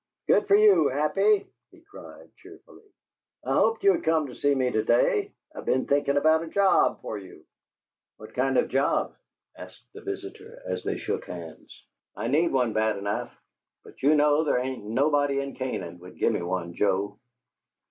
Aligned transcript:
"Good 0.25 0.47
for 0.47 0.55
you, 0.55 0.87
Happy!" 0.87 1.45
he 1.69 1.79
cried, 1.81 2.31
cheerfully. 2.37 2.89
"I 3.45 3.53
hoped 3.53 3.83
you'd 3.83 4.03
come 4.03 4.25
to 4.25 4.33
see 4.33 4.55
me 4.55 4.71
to 4.71 4.83
day. 4.83 5.31
I've 5.53 5.65
been 5.67 5.85
thinking 5.85 6.17
about 6.17 6.41
a 6.43 6.47
job 6.47 6.99
for 7.03 7.19
you." 7.19 7.45
"What 8.17 8.33
kind 8.33 8.57
of 8.57 8.65
a 8.65 8.67
job?" 8.67 9.13
asked 9.55 9.83
the 9.93 10.01
visitor, 10.01 10.59
as 10.65 10.83
they 10.83 10.97
shook 10.97 11.25
hands. 11.25 11.83
"I 12.15 12.29
need 12.29 12.51
one 12.51 12.73
bad 12.73 12.97
enough, 12.97 13.31
but 13.83 14.01
you 14.01 14.15
know 14.15 14.43
there 14.43 14.57
ain't 14.57 14.83
nobody 14.83 15.39
in 15.39 15.53
Canaan 15.53 15.99
would 15.99 16.17
gimme 16.17 16.41
one, 16.41 16.73
Joe." 16.73 17.19